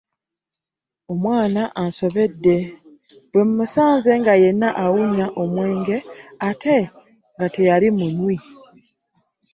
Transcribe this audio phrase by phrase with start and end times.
[1.11, 2.57] Omwana ansobedde
[3.29, 5.97] bwe mmusanze nga yenna awunya omwenge
[6.49, 6.77] ate
[7.35, 8.35] nga teyali munywi.